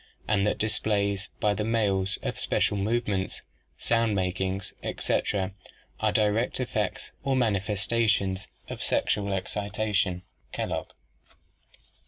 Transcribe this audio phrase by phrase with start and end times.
[0.27, 3.43] and that displays by the males of special movements,
[3.77, 5.51] sound makings, etc.,
[5.99, 10.87] are direct effects or manifestations of sexual excita tion" (Kellogg).